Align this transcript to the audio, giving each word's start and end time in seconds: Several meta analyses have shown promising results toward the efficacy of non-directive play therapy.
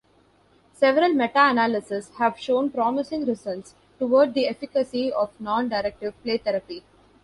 Several 0.73 1.09
meta 1.13 1.41
analyses 1.47 2.09
have 2.17 2.39
shown 2.39 2.71
promising 2.71 3.23
results 3.23 3.75
toward 3.99 4.33
the 4.33 4.47
efficacy 4.47 5.13
of 5.13 5.29
non-directive 5.39 6.15
play 6.23 6.39
therapy. 6.39 6.81